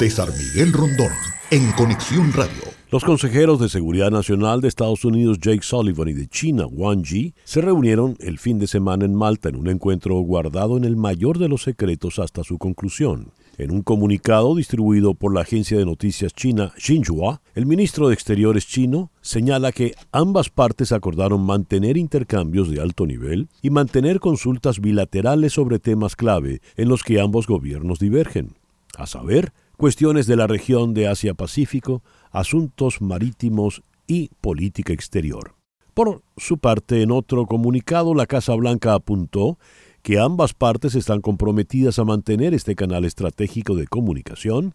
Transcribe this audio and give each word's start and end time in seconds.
César 0.00 0.30
Miguel 0.32 0.72
Rondón, 0.72 1.12
en 1.50 1.72
Conexión 1.72 2.32
Radio. 2.32 2.62
Los 2.90 3.04
consejeros 3.04 3.60
de 3.60 3.68
Seguridad 3.68 4.10
Nacional 4.10 4.62
de 4.62 4.68
Estados 4.68 5.04
Unidos 5.04 5.36
Jake 5.38 5.60
Sullivan 5.60 6.08
y 6.08 6.14
de 6.14 6.26
China 6.26 6.64
Wang 6.66 7.02
Yi 7.02 7.34
se 7.44 7.60
reunieron 7.60 8.16
el 8.20 8.38
fin 8.38 8.58
de 8.58 8.66
semana 8.66 9.04
en 9.04 9.14
Malta 9.14 9.50
en 9.50 9.56
un 9.56 9.68
encuentro 9.68 10.14
guardado 10.20 10.78
en 10.78 10.84
el 10.84 10.96
mayor 10.96 11.36
de 11.36 11.50
los 11.50 11.64
secretos 11.64 12.18
hasta 12.18 12.44
su 12.44 12.56
conclusión. 12.56 13.32
En 13.58 13.72
un 13.72 13.82
comunicado 13.82 14.54
distribuido 14.54 15.12
por 15.12 15.34
la 15.34 15.42
agencia 15.42 15.76
de 15.76 15.84
noticias 15.84 16.32
china 16.32 16.72
Xinhua, 16.78 17.42
el 17.54 17.66
ministro 17.66 18.08
de 18.08 18.14
Exteriores 18.14 18.66
chino 18.66 19.10
señala 19.20 19.70
que 19.70 19.94
ambas 20.12 20.48
partes 20.48 20.92
acordaron 20.92 21.44
mantener 21.44 21.98
intercambios 21.98 22.70
de 22.70 22.80
alto 22.80 23.04
nivel 23.04 23.50
y 23.60 23.68
mantener 23.68 24.18
consultas 24.18 24.80
bilaterales 24.80 25.52
sobre 25.52 25.78
temas 25.78 26.16
clave 26.16 26.62
en 26.78 26.88
los 26.88 27.02
que 27.02 27.20
ambos 27.20 27.46
gobiernos 27.46 27.98
divergen, 27.98 28.54
a 28.96 29.06
saber, 29.06 29.52
cuestiones 29.80 30.26
de 30.26 30.36
la 30.36 30.46
región 30.46 30.92
de 30.92 31.08
Asia-Pacífico, 31.08 32.02
asuntos 32.32 33.00
marítimos 33.00 33.82
y 34.06 34.28
política 34.42 34.92
exterior. 34.92 35.54
Por 35.94 36.20
su 36.36 36.58
parte, 36.58 37.00
en 37.00 37.10
otro 37.10 37.46
comunicado, 37.46 38.14
la 38.14 38.26
Casa 38.26 38.54
Blanca 38.56 38.92
apuntó 38.92 39.58
que 40.02 40.18
ambas 40.18 40.52
partes 40.52 40.94
están 40.94 41.22
comprometidas 41.22 41.98
a 41.98 42.04
mantener 42.04 42.52
este 42.52 42.74
canal 42.74 43.06
estratégico 43.06 43.74
de 43.74 43.86
comunicación 43.86 44.74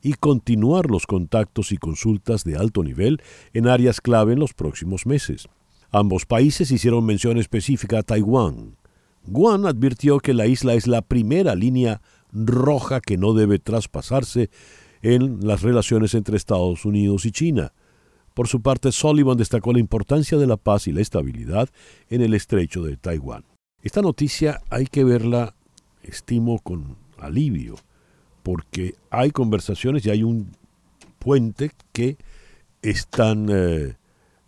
y 0.00 0.14
continuar 0.14 0.90
los 0.90 1.06
contactos 1.06 1.70
y 1.70 1.76
consultas 1.76 2.42
de 2.42 2.56
alto 2.56 2.82
nivel 2.82 3.20
en 3.52 3.68
áreas 3.68 4.00
clave 4.00 4.32
en 4.32 4.38
los 4.38 4.54
próximos 4.54 5.04
meses. 5.04 5.48
Ambos 5.90 6.24
países 6.24 6.70
hicieron 6.70 7.04
mención 7.04 7.36
específica 7.36 7.98
a 7.98 8.02
Taiwán. 8.02 8.78
Guan 9.26 9.66
advirtió 9.66 10.18
que 10.18 10.32
la 10.32 10.46
isla 10.46 10.72
es 10.72 10.86
la 10.86 11.02
primera 11.02 11.54
línea 11.54 12.00
roja 12.32 13.00
que 13.00 13.16
no 13.16 13.32
debe 13.32 13.58
traspasarse 13.58 14.50
en 15.02 15.46
las 15.46 15.62
relaciones 15.62 16.14
entre 16.14 16.36
Estados 16.36 16.84
Unidos 16.84 17.26
y 17.26 17.32
China. 17.32 17.72
Por 18.34 18.48
su 18.48 18.60
parte, 18.60 18.92
Sullivan 18.92 19.38
destacó 19.38 19.72
la 19.72 19.78
importancia 19.78 20.36
de 20.36 20.46
la 20.46 20.56
paz 20.56 20.86
y 20.86 20.92
la 20.92 21.00
estabilidad 21.00 21.70
en 22.10 22.20
el 22.20 22.34
estrecho 22.34 22.82
de 22.82 22.96
Taiwán. 22.96 23.44
Esta 23.82 24.02
noticia 24.02 24.60
hay 24.68 24.86
que 24.86 25.04
verla, 25.04 25.54
estimo, 26.02 26.58
con 26.58 26.96
alivio, 27.18 27.76
porque 28.42 28.94
hay 29.10 29.30
conversaciones 29.30 30.04
y 30.04 30.10
hay 30.10 30.22
un 30.22 30.52
puente 31.18 31.70
que 31.92 32.18
están 32.82 33.48
eh, 33.50 33.96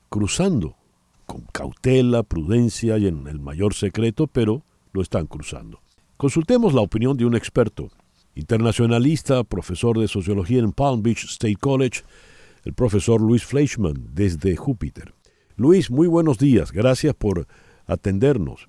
cruzando 0.09 0.77
con 1.27 1.43
cautela, 1.53 2.23
prudencia 2.23 2.99
y 2.99 3.07
en 3.07 3.27
el 3.27 3.39
mayor 3.39 3.75
secreto, 3.75 4.27
pero 4.27 4.63
lo 4.93 5.03
están 5.03 5.27
cruzando. 5.27 5.81
Consultemos 6.19 6.75
la 6.75 6.81
opinión 6.81 7.17
de 7.17 7.25
un 7.25 7.37
experto, 7.37 7.91
internacionalista, 8.35 9.45
profesor 9.45 9.97
de 9.97 10.09
sociología 10.09 10.59
en 10.59 10.73
Palm 10.73 11.01
Beach 11.01 11.23
State 11.23 11.55
College, 11.61 12.01
el 12.65 12.75
profesor 12.75 13.21
Luis 13.21 13.47
Fleischman, 13.47 13.95
desde 14.15 14.57
Júpiter. 14.57 15.13
Luis, 15.57 15.93
muy 15.93 16.09
buenos 16.09 16.37
días, 16.39 16.73
gracias 16.73 17.15
por 17.15 17.47
atendernos. 17.87 18.69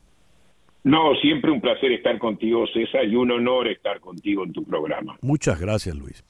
No, 0.84 1.16
siempre 1.24 1.50
un 1.50 1.60
placer 1.60 1.92
estar 1.92 2.20
contigo, 2.20 2.68
César, 2.72 3.06
y 3.06 3.16
un 3.16 3.32
honor 3.32 3.68
estar 3.68 4.00
contigo 4.00 4.44
en 4.44 4.54
tu 4.54 4.64
programa. 4.64 5.18
Muchas 5.22 5.60
gracias, 5.60 5.96
Luis. 5.96 6.24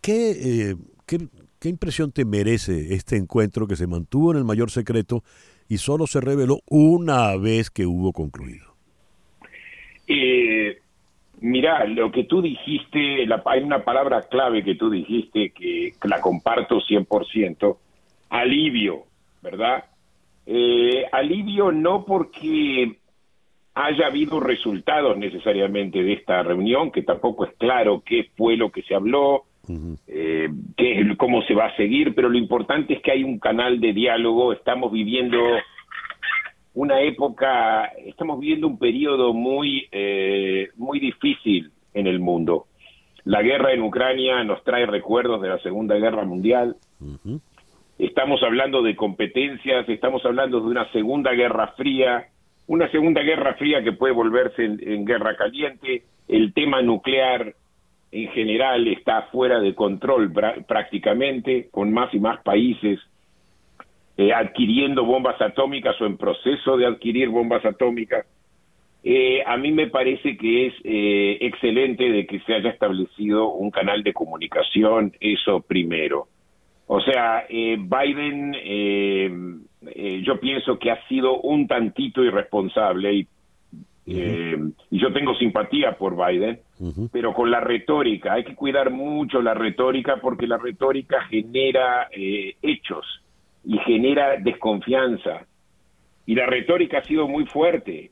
¿Qué, 0.00 0.32
eh, 0.32 0.74
qué, 1.06 1.68
impresión 1.68 2.10
te 2.10 2.24
merece 2.24 2.92
este 2.94 3.16
encuentro 3.16 3.68
que 3.68 3.76
se 3.76 3.86
mantuvo 3.86 4.32
en 4.32 4.38
el 4.38 4.44
mayor 4.44 4.72
secreto 4.72 5.22
y 5.68 5.76
solo 5.78 6.08
se 6.08 6.20
reveló 6.20 6.58
una 6.68 7.36
vez 7.36 7.70
que 7.70 7.86
hubo 7.86 8.12
concluido? 8.12 8.69
Eh, 10.12 10.76
mira, 11.40 11.84
lo 11.84 12.10
que 12.10 12.24
tú 12.24 12.42
dijiste, 12.42 13.28
hay 13.44 13.62
una 13.62 13.84
palabra 13.84 14.22
clave 14.22 14.64
que 14.64 14.74
tú 14.74 14.90
dijiste 14.90 15.50
que, 15.50 15.92
la 16.02 16.20
comparto 16.20 16.80
100%, 16.80 17.76
alivio, 18.30 19.04
¿verdad? 19.40 19.84
Eh, 20.46 21.04
alivio 21.12 21.70
no 21.70 22.04
porque 22.04 22.96
haya 23.74 24.06
habido 24.08 24.40
resultados 24.40 25.16
necesariamente 25.16 26.02
de 26.02 26.14
esta 26.14 26.42
reunión, 26.42 26.90
que 26.90 27.02
tampoco 27.02 27.44
es 27.44 27.52
claro 27.56 28.02
qué 28.04 28.30
fue 28.36 28.56
lo 28.56 28.72
que 28.72 28.82
se 28.82 28.96
habló, 28.96 29.44
eh, 30.08 30.48
qué, 30.76 31.14
cómo 31.16 31.42
se 31.42 31.54
va 31.54 31.66
a 31.66 31.76
seguir, 31.76 32.16
pero 32.16 32.28
lo 32.28 32.36
importante 32.36 32.94
es 32.94 33.00
que 33.00 33.12
hay 33.12 33.22
un 33.22 33.38
canal 33.38 33.78
de 33.78 33.92
diálogo, 33.92 34.52
estamos 34.52 34.90
viviendo 34.90 35.38
una 36.74 37.00
época, 37.00 37.86
estamos 38.04 38.40
viviendo 38.40 38.66
un 38.66 38.78
periodo 38.78 39.32
muy, 39.32 39.88
eh, 39.90 40.68
muy 40.76 41.00
difícil 41.00 41.72
en 41.94 42.06
el 42.06 42.20
mundo. 42.20 42.66
La 43.24 43.42
guerra 43.42 43.72
en 43.72 43.82
Ucrania 43.82 44.42
nos 44.44 44.62
trae 44.64 44.86
recuerdos 44.86 45.42
de 45.42 45.48
la 45.48 45.58
Segunda 45.58 45.96
Guerra 45.96 46.24
Mundial. 46.24 46.76
Estamos 47.98 48.42
hablando 48.42 48.82
de 48.82 48.96
competencias, 48.96 49.88
estamos 49.88 50.24
hablando 50.24 50.60
de 50.60 50.66
una 50.66 50.90
Segunda 50.92 51.32
Guerra 51.32 51.74
Fría 51.76 52.28
una 52.70 52.88
segunda 52.92 53.20
guerra 53.22 53.54
fría 53.54 53.82
que 53.82 53.90
puede 53.90 54.12
volverse 54.12 54.64
en, 54.64 55.04
guerra 55.04 55.34
caliente, 55.34 56.04
el 56.28 56.54
tema 56.54 56.80
nuclear 56.82 57.52
en 58.12 58.28
general 58.28 58.86
está 58.86 59.22
fuera 59.22 59.58
de 59.58 59.74
control 59.74 60.32
prácticamente, 60.68 61.68
con 61.72 61.92
más 61.92 62.14
y 62.14 62.20
más 62.20 62.40
países 62.44 63.00
eh, 64.20 64.34
adquiriendo 64.34 65.02
bombas 65.02 65.40
atómicas 65.40 65.98
o 65.98 66.04
en 66.04 66.18
proceso 66.18 66.76
de 66.76 66.84
adquirir 66.84 67.30
bombas 67.30 67.64
atómicas. 67.64 68.26
Eh, 69.02 69.42
a 69.46 69.56
mí 69.56 69.72
me 69.72 69.86
parece 69.86 70.36
que 70.36 70.66
es 70.66 70.74
eh, 70.84 71.38
excelente 71.40 72.04
de 72.04 72.26
que 72.26 72.38
se 72.40 72.52
haya 72.52 72.68
establecido 72.68 73.48
un 73.48 73.70
canal 73.70 74.02
de 74.02 74.12
comunicación, 74.12 75.14
eso 75.20 75.60
primero. 75.62 76.28
O 76.86 77.00
sea, 77.00 77.46
Biden 77.48 78.54
eh, 79.86 80.20
yo 80.22 80.38
pienso 80.38 80.78
que 80.78 80.90
ha 80.90 81.02
sido 81.08 81.40
un 81.40 81.66
tantito 81.66 82.22
irresponsable 82.22 83.14
y, 83.14 83.28
eh, 84.06 84.58
y 84.90 85.00
yo 85.00 85.12
tengo 85.14 85.34
simpatía 85.36 85.96
por 85.96 86.14
Biden, 86.14 86.60
pero 87.10 87.32
con 87.32 87.50
la 87.50 87.60
retórica, 87.60 88.34
hay 88.34 88.44
que 88.44 88.54
cuidar 88.54 88.90
mucho 88.90 89.40
la 89.40 89.54
retórica 89.54 90.16
porque 90.20 90.46
la 90.46 90.58
retórica 90.58 91.22
genera 91.22 92.08
eh, 92.12 92.56
hechos 92.60 93.06
y 93.64 93.78
genera 93.78 94.36
desconfianza. 94.36 95.46
Y 96.26 96.34
la 96.34 96.46
retórica 96.46 96.98
ha 96.98 97.04
sido 97.04 97.26
muy 97.26 97.46
fuerte, 97.46 98.10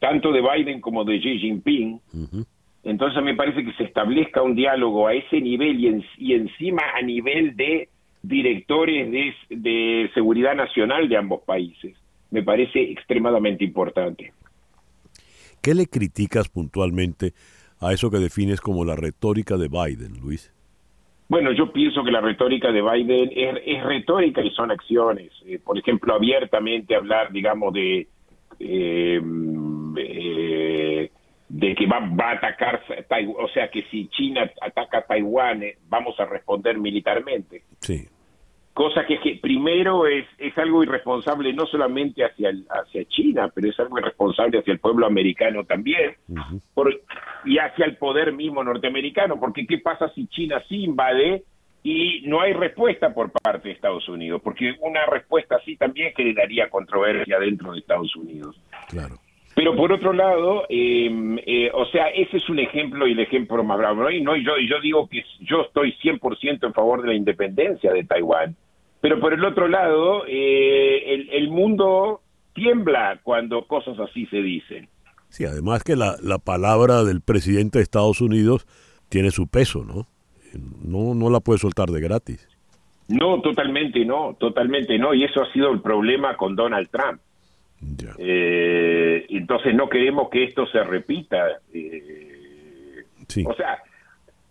tanto 0.00 0.32
de 0.32 0.40
Biden 0.42 0.80
como 0.80 1.04
de 1.04 1.20
Xi 1.20 1.38
Jinping. 1.38 2.00
Entonces 2.84 3.22
me 3.22 3.34
parece 3.34 3.64
que 3.64 3.72
se 3.74 3.84
establezca 3.84 4.42
un 4.42 4.54
diálogo 4.54 5.06
a 5.06 5.14
ese 5.14 5.40
nivel 5.40 5.78
y, 5.78 6.04
y 6.18 6.34
encima 6.34 6.82
a 6.96 7.02
nivel 7.02 7.54
de 7.56 7.88
directores 8.22 9.10
de, 9.48 10.10
seguridad 10.14 10.54
nacional 10.54 11.08
de 11.08 11.16
ambos 11.16 11.42
países. 11.42 11.96
Me 12.30 12.42
parece 12.42 12.80
extremadamente 12.80 13.64
importante. 13.64 14.32
¿Qué 15.62 15.74
le 15.74 15.86
criticas 15.86 16.48
puntualmente 16.48 17.32
a 17.80 17.92
eso 17.92 18.10
que 18.10 18.18
defines 18.18 18.60
como 18.60 18.84
la 18.84 18.96
retórica 18.96 19.56
de 19.56 19.68
Biden, 19.68 20.20
Luis? 20.20 20.52
Bueno, 21.28 21.52
yo 21.52 21.70
pienso 21.72 22.02
que 22.02 22.10
la 22.10 22.22
retórica 22.22 22.72
de 22.72 22.80
Biden 22.80 23.30
es, 23.34 23.84
retórica 23.84 24.40
y 24.40 24.50
son 24.50 24.70
acciones. 24.70 25.30
Eh, 25.44 25.58
por 25.62 25.78
ejemplo, 25.78 26.14
abiertamente 26.14 26.94
hablar, 26.94 27.30
digamos, 27.30 27.72
de 27.74 28.08
eh, 28.58 29.20
eh, 29.96 31.10
de 31.48 31.74
que 31.74 31.86
va, 31.86 32.00
va 32.00 32.30
a 32.30 32.32
atacar, 32.32 32.82
o 33.38 33.48
sea, 33.48 33.70
que 33.70 33.82
si 33.90 34.08
China 34.08 34.50
ataca 34.60 34.98
a 34.98 35.02
Taiwán, 35.02 35.62
vamos 35.88 36.18
a 36.20 36.24
responder 36.24 36.78
militarmente. 36.78 37.62
Sí 37.80 38.06
cosa 38.78 39.04
que, 39.04 39.40
primero 39.42 40.06
es, 40.06 40.24
es 40.38 40.56
algo 40.56 40.84
irresponsable 40.84 41.52
no 41.52 41.66
solamente 41.66 42.24
hacia, 42.24 42.50
hacia 42.70 43.04
China, 43.06 43.50
pero 43.52 43.70
es 43.70 43.80
algo 43.80 43.98
irresponsable 43.98 44.60
hacia 44.60 44.72
el 44.72 44.78
pueblo 44.78 45.04
americano 45.04 45.64
también, 45.64 46.14
y 47.44 47.58
hacia 47.58 47.86
el 47.86 47.96
poder 47.96 48.32
mismo 48.32 48.62
norteamericano, 48.62 49.40
porque 49.40 49.66
¿qué 49.66 49.78
pasa 49.78 50.08
si 50.14 50.28
China 50.28 50.62
sí 50.68 50.84
invade 50.84 51.42
y 51.82 52.22
no 52.28 52.40
hay 52.40 52.52
respuesta 52.52 53.12
por 53.12 53.32
parte 53.32 53.66
de 53.66 53.74
Estados 53.74 54.08
Unidos? 54.08 54.40
Porque 54.44 54.76
una 54.78 55.04
respuesta 55.06 55.56
así 55.56 55.76
también 55.76 56.12
generaría 56.14 56.70
controversia 56.70 57.40
dentro 57.40 57.72
de 57.72 57.80
Estados 57.80 58.14
Unidos. 58.14 58.60
Claro. 58.90 59.16
Pero 59.56 59.74
por 59.74 59.92
otro 59.92 60.12
lado, 60.12 60.66
em, 60.68 61.36
eh, 61.44 61.68
o 61.74 61.84
sea, 61.86 62.10
ese 62.10 62.36
es 62.36 62.48
un 62.48 62.60
ejemplo 62.60 63.08
y 63.08 63.12
el 63.12 63.18
ejemplo 63.18 63.64
más 63.64 63.76
bravo. 63.76 64.08
Y, 64.08 64.20
no, 64.20 64.36
y 64.36 64.44
yo, 64.44 64.52
yo 64.56 64.80
digo 64.80 65.08
que 65.08 65.24
yo 65.40 65.62
estoy 65.62 65.96
100% 66.00 66.64
en 66.64 66.72
favor 66.72 67.02
de 67.02 67.08
la 67.08 67.14
independencia 67.14 67.92
de 67.92 68.04
Taiwán 68.04 68.54
pero 69.00 69.20
por 69.20 69.32
el 69.32 69.44
otro 69.44 69.68
lado, 69.68 70.24
eh, 70.26 71.26
el, 71.30 71.48
mundo 71.50 72.20
tiembla 72.54 73.20
cuando 73.22 73.66
cosas 73.66 73.98
así 74.00 74.26
se 74.26 74.38
dicen. 74.38 74.88
Sí, 75.28 75.44
además 75.44 75.84
que 75.84 75.94
la, 75.94 76.16
la 76.22 76.38
palabra 76.38 77.04
del 77.04 77.20
presidente 77.20 77.78
de 77.78 77.82
Estados 77.84 78.20
Unidos 78.20 78.66
tiene 79.08 79.30
su 79.30 79.46
peso, 79.46 79.84
¿no? 79.84 80.06
No, 80.82 81.14
no 81.14 81.30
la 81.30 81.40
puede 81.40 81.58
soltar 81.58 81.90
de 81.90 82.00
gratis. 82.00 82.48
No, 83.08 83.40
totalmente 83.40 84.04
no, 84.04 84.36
totalmente 84.38 84.98
no. 84.98 85.14
Y 85.14 85.24
eso 85.24 85.42
ha 85.42 85.52
sido 85.52 85.70
el 85.70 85.80
problema 85.80 86.36
con 86.36 86.56
Donald 86.56 86.88
Trump. 86.90 87.20
Eh, 88.18 89.26
entonces 89.28 89.74
no 89.74 89.88
queremos 89.88 90.28
que 90.30 90.44
esto 90.44 90.66
se 90.66 90.82
repita. 90.82 91.60
Eh, 91.72 93.04
sí. 93.28 93.44
O 93.46 93.54
sea, 93.54 93.82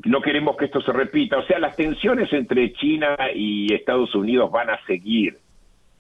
no 0.08 0.22
queremos 0.22 0.56
que 0.58 0.66
esto 0.66 0.82
se 0.82 0.92
repita. 0.92 1.38
O 1.38 1.44
sea, 1.44 1.60
las 1.60 1.76
tensiones 1.76 2.32
entre 2.34 2.74
China 2.74 3.16
y 3.34 3.74
Estados 3.74 4.14
Unidos 4.16 4.52
van 4.52 4.70
a 4.70 4.80
seguir. 4.86 5.38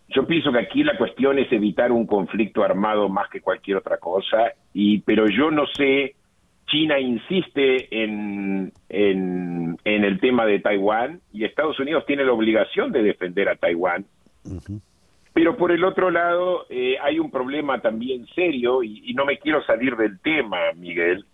Yo 0.09 0.25
pienso 0.25 0.51
que 0.51 0.59
aquí 0.59 0.83
la 0.83 0.98
cuestión 0.98 1.38
es 1.38 1.51
evitar 1.51 1.92
un 1.92 2.06
conflicto 2.06 2.63
armado 2.63 3.09
más 3.09 3.30
que 3.30 3.42
cualquier 3.42 3.77
otra 3.77 3.98
cosa, 3.98 4.54
y 4.74 5.00
pero 5.01 5.27
yo 5.27 5.51
no 5.51 5.65
sé, 5.68 6.15
China 6.68 6.98
insiste 7.00 8.04
en, 8.04 8.71
en, 8.88 9.77
el 9.83 10.19
tema 10.19 10.45
de 10.45 10.59
Taiwán 10.59 11.19
y 11.33 11.44
Estados 11.44 11.77
Unidos 11.80 12.06
tiene 12.06 12.24
la 12.24 12.31
obligación 12.31 12.92
de 12.92 13.04
defender 13.04 13.50
a 13.50 13.56
Taiwán. 13.56 14.06
Pero 15.33 15.57
por 15.57 15.71
el 15.71 15.83
otro 15.83 16.09
lado, 16.09 16.65
eh, 16.69 16.95
hay 17.01 17.19
un 17.19 17.30
problema 17.30 17.81
también 17.81 18.25
serio, 18.33 18.83
y, 18.83 19.13
no 19.13 19.25
me 19.25 19.38
quiero 19.38 19.63
salir 19.65 19.95
del 19.98 20.19
tema, 20.19 20.57
Miguel, 20.75 21.25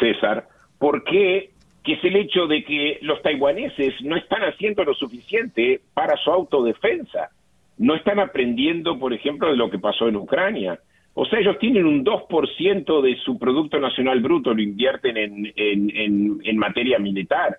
César, 0.00 0.48
porque 0.78 1.50
que 1.86 1.92
es 1.92 2.04
el 2.04 2.16
hecho 2.16 2.48
de 2.48 2.64
que 2.64 2.98
los 3.02 3.22
taiwaneses 3.22 3.94
no 4.02 4.16
están 4.16 4.42
haciendo 4.42 4.82
lo 4.82 4.92
suficiente 4.94 5.80
para 5.94 6.16
su 6.16 6.30
autodefensa. 6.32 7.30
No 7.78 7.94
están 7.94 8.18
aprendiendo, 8.18 8.98
por 8.98 9.12
ejemplo, 9.12 9.48
de 9.48 9.56
lo 9.56 9.70
que 9.70 9.78
pasó 9.78 10.08
en 10.08 10.16
Ucrania. 10.16 10.80
O 11.14 11.24
sea, 11.26 11.38
ellos 11.38 11.58
tienen 11.60 11.86
un 11.86 12.04
2% 12.04 13.00
de 13.02 13.16
su 13.18 13.38
Producto 13.38 13.78
Nacional 13.78 14.20
Bruto, 14.20 14.52
lo 14.52 14.60
invierten 14.60 15.16
en, 15.16 15.52
en, 15.54 16.40
en 16.42 16.58
materia 16.58 16.98
militar. 16.98 17.58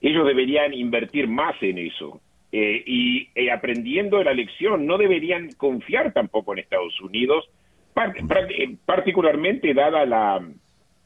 Ellos 0.00 0.26
deberían 0.26 0.74
invertir 0.74 1.28
más 1.28 1.54
en 1.62 1.78
eso. 1.78 2.20
Eh, 2.50 2.82
y 2.86 3.28
eh, 3.34 3.52
aprendiendo 3.52 4.18
de 4.18 4.24
la 4.24 4.34
lección, 4.34 4.84
no 4.84 4.98
deberían 4.98 5.52
confiar 5.52 6.12
tampoco 6.12 6.52
en 6.52 6.60
Estados 6.60 7.00
Unidos, 7.00 7.48
eh, 7.94 8.76
particularmente 8.84 9.74
dada 9.74 10.06
la 10.06 10.44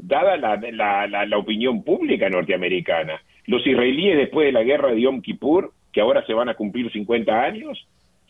dada 0.02 0.36
la, 0.36 1.06
la, 1.06 1.38
opinión 1.38 1.82
pública 1.82 2.28
norteamericana. 2.28 3.22
Los 3.46 3.66
israelíes 3.66 4.16
después 4.18 4.46
de 4.46 4.52
la 4.52 4.64
guerra 4.64 4.92
de 4.92 5.00
Yom 5.00 5.22
Kippur, 5.22 5.72
que 5.92 6.00
ahora 6.00 6.24
se 6.26 6.34
van 6.34 6.48
a 6.48 6.54
cumplir 6.54 6.90
50 6.90 7.42
años, 7.42 7.86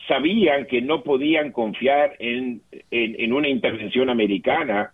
sabían 0.06 0.66
que 0.66 0.82
no 0.82 1.02
podían 1.02 1.52
confiar 1.52 2.14
en, 2.19 2.60
en, 2.90 3.32
una 3.32 3.48
intervención 3.48 4.10
americana 4.10 4.92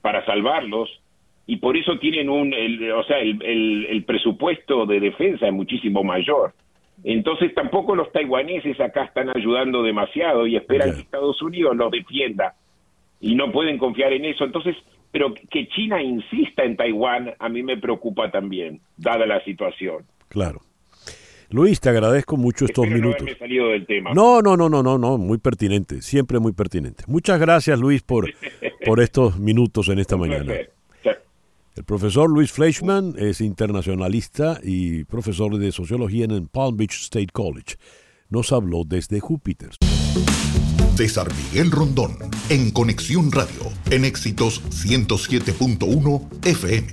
para 0.00 0.24
salvarlos 0.24 0.88
y 1.46 1.56
por 1.56 1.76
eso 1.76 1.98
tienen 1.98 2.28
un, 2.28 2.52
o 2.92 3.04
sea, 3.04 3.18
el, 3.18 3.86
el 3.88 4.04
presupuesto 4.04 4.86
de 4.86 5.00
defensa 5.00 5.46
es 5.46 5.52
muchísimo 5.52 6.02
mayor. 6.02 6.52
Entonces 7.04 7.54
tampoco 7.54 7.94
los 7.94 8.10
taiwaneses 8.10 8.80
acá 8.80 9.04
están 9.04 9.30
ayudando 9.34 9.82
demasiado 9.82 10.46
y 10.46 10.56
esperan 10.56 10.94
que 10.94 11.00
Estados 11.02 11.40
Unidos 11.42 11.76
los 11.76 11.90
defienda 11.90 12.54
y 13.20 13.34
no 13.34 13.50
pueden 13.52 13.78
confiar 13.78 14.12
en 14.12 14.24
eso. 14.24 14.44
Entonces, 14.44 14.76
pero 15.10 15.34
que 15.34 15.68
China 15.68 16.02
insista 16.02 16.64
en 16.64 16.76
Taiwán 16.76 17.34
a 17.38 17.48
mí 17.48 17.62
me 17.62 17.76
preocupa 17.76 18.30
también, 18.30 18.80
dada 18.96 19.26
la 19.26 19.42
situación. 19.44 20.04
Claro. 20.28 20.62
Luis, 21.50 21.80
te 21.80 21.88
agradezco 21.88 22.36
mucho 22.36 22.66
estos 22.66 22.86
minutos. 22.86 23.26
No, 23.26 23.36
salido 23.38 23.68
del 23.68 23.86
tema. 23.86 24.12
no, 24.12 24.42
no, 24.42 24.56
no, 24.56 24.68
no, 24.68 24.82
no, 24.82 24.98
no, 24.98 25.16
muy 25.16 25.38
pertinente, 25.38 26.02
siempre 26.02 26.38
muy 26.38 26.52
pertinente. 26.52 27.04
Muchas 27.06 27.40
gracias, 27.40 27.80
Luis, 27.80 28.02
por, 28.02 28.30
por 28.84 29.00
estos 29.00 29.38
minutos 29.38 29.88
en 29.88 29.98
esta 29.98 30.16
mañana. 30.16 30.52
El 31.78 31.84
profesor 31.84 32.28
Luis 32.28 32.50
Fleischman 32.50 33.14
es 33.16 33.40
internacionalista 33.40 34.58
y 34.64 35.04
profesor 35.04 35.56
de 35.58 35.70
sociología 35.70 36.24
en 36.24 36.32
el 36.32 36.48
Palm 36.48 36.76
Beach 36.76 37.04
State 37.04 37.28
College. 37.32 37.76
Nos 38.30 38.52
habló 38.52 38.82
desde 38.84 39.20
Júpiter. 39.20 39.70
César 40.98 41.28
Miguel 41.32 41.70
Rondón, 41.70 42.18
en 42.48 42.72
Conexión 42.72 43.30
Radio, 43.30 43.70
en 43.88 44.04
Éxitos 44.04 44.60
107.1 44.70 46.44
FM. 46.44 46.88